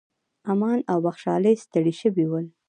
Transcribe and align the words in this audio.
امان 0.51 0.79
او 0.91 0.97
بخشالۍ 1.05 1.55
ستړي 1.63 1.93
شوي 2.01 2.25
ول. 2.27 2.47